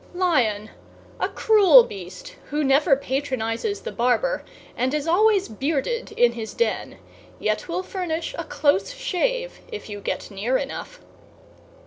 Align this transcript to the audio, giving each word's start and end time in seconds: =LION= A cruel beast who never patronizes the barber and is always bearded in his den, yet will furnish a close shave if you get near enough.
=LION= 0.15 0.71
A 1.19 1.29
cruel 1.29 1.83
beast 1.83 2.35
who 2.49 2.63
never 2.63 2.95
patronizes 2.95 3.81
the 3.81 3.91
barber 3.91 4.43
and 4.75 4.95
is 4.95 5.07
always 5.07 5.47
bearded 5.47 6.11
in 6.13 6.31
his 6.31 6.55
den, 6.55 6.97
yet 7.37 7.67
will 7.67 7.83
furnish 7.83 8.33
a 8.35 8.43
close 8.43 8.93
shave 8.95 9.59
if 9.71 9.89
you 9.91 10.01
get 10.01 10.31
near 10.31 10.57
enough. 10.57 11.01